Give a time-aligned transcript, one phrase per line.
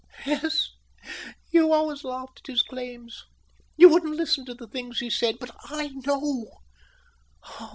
[0.25, 0.71] "Yes,
[1.51, 3.23] you always laughed at his claims.
[3.77, 5.37] You wouldn't listen to the things he said.
[5.39, 6.47] But I know.